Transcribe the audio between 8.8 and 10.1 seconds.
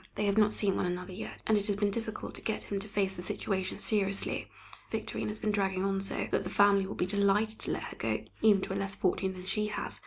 fortune than she has.